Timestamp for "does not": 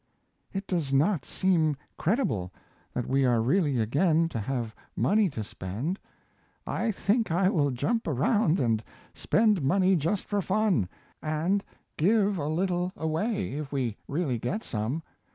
0.65-1.25